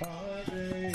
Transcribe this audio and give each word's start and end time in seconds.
Hare 0.00 0.92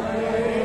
We 0.00 0.57